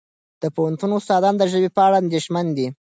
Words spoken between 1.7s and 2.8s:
په اړه اندېښمن دي.